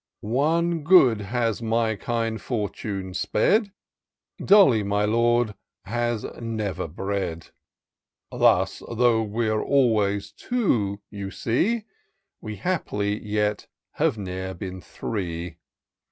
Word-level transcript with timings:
One 0.23 0.81
good 0.81 1.21
has 1.21 1.61
my 1.61 1.93
kind 1.95 2.41
fortune 2.41 3.13
sped; 3.13 3.71
Dolly, 4.43 4.81
my 4.81 5.05
Lord, 5.05 5.53
has 5.85 6.23
never 6.41 6.87
bred. 6.87 7.49
Thus, 8.31 8.81
though 8.91 9.21
we're 9.21 9.61
always 9.61 10.31
two, 10.31 11.01
you 11.11 11.29
see, 11.29 11.85
We 12.41 12.55
haply 12.55 13.23
yet 13.23 13.67
have 13.91 14.17
ne'er 14.17 14.55
been 14.55 14.81
three. 14.81 15.57